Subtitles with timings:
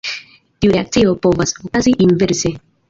[0.65, 2.59] Tiu reakcio povas okazi inverse.